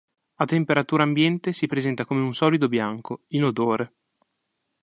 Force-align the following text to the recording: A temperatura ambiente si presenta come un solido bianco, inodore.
A 0.43 0.45
temperatura 0.53 1.03
ambiente 1.09 1.49
si 1.53 1.67
presenta 1.73 2.05
come 2.05 2.21
un 2.23 2.33
solido 2.33 2.67
bianco, 2.67 3.13
inodore. 3.37 3.85